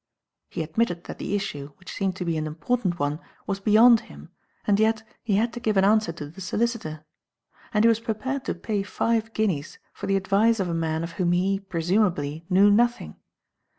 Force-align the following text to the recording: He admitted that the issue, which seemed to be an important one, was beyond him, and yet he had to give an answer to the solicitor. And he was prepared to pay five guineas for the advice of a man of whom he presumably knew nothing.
He 0.49 0.63
admitted 0.63 1.03
that 1.03 1.19
the 1.19 1.35
issue, 1.35 1.73
which 1.77 1.93
seemed 1.93 2.15
to 2.15 2.25
be 2.25 2.35
an 2.35 2.47
important 2.47 2.97
one, 2.97 3.19
was 3.45 3.59
beyond 3.59 3.99
him, 3.99 4.29
and 4.65 4.79
yet 4.79 5.03
he 5.21 5.35
had 5.35 5.53
to 5.53 5.59
give 5.59 5.77
an 5.77 5.85
answer 5.85 6.11
to 6.13 6.25
the 6.27 6.41
solicitor. 6.41 7.05
And 7.71 7.83
he 7.83 7.87
was 7.87 7.99
prepared 7.99 8.43
to 8.45 8.55
pay 8.55 8.81
five 8.81 9.31
guineas 9.33 9.77
for 9.93 10.07
the 10.07 10.15
advice 10.17 10.59
of 10.59 10.69
a 10.69 10.73
man 10.73 11.03
of 11.03 11.11
whom 11.11 11.33
he 11.33 11.59
presumably 11.59 12.47
knew 12.49 12.71
nothing. 12.71 13.17